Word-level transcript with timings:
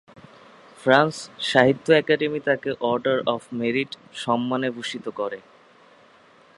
France 0.79 1.15
সাহিত্য 1.49 1.87
academy 1.91 2.39
তাকে 2.39 2.69
"order 2.81 3.17
of 3.25 3.41
merit" 3.59 3.91
সম্মানে 4.15 4.69
ভূষিত 4.71 5.05
করে। 5.19 5.39